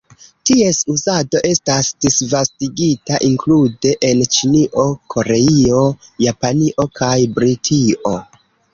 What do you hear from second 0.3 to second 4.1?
Ties uzado estas disvastigita, inklude